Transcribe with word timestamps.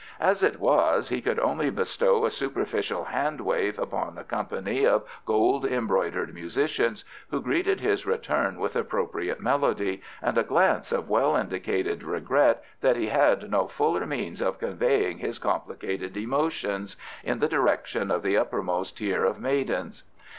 As 0.19 0.41
it 0.41 0.59
was, 0.59 1.09
he 1.09 1.21
could 1.21 1.37
only 1.37 1.69
bestow 1.69 2.25
a 2.25 2.31
superficial 2.31 3.03
hand 3.03 3.39
wave 3.41 3.77
upon 3.77 4.17
a 4.17 4.23
company 4.23 4.83
of 4.83 5.03
gold 5.27 5.63
embroidered 5.63 6.33
musicians 6.33 7.05
who 7.29 7.39
greeted 7.39 7.81
his 7.81 8.03
return 8.07 8.57
with 8.59 8.75
appropriate 8.75 9.39
melody, 9.41 10.01
and 10.19 10.39
a 10.39 10.43
glance 10.43 10.91
of 10.91 11.07
well 11.07 11.35
indicated 11.35 12.01
regret 12.01 12.63
that 12.81 12.95
he 12.97 13.09
had 13.09 13.51
no 13.51 13.67
fuller 13.67 14.07
means 14.07 14.41
of 14.41 14.57
conveying 14.57 15.19
his 15.19 15.37
complicated 15.37 16.17
emotions, 16.17 16.97
in 17.23 17.37
the 17.37 17.47
direction 17.47 18.09
of 18.09 18.23
the 18.23 18.35
uppermost 18.35 18.97
tier 18.97 19.23
of 19.23 19.39
maidens. 19.39 20.03